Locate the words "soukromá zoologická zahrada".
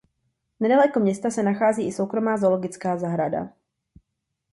1.91-3.49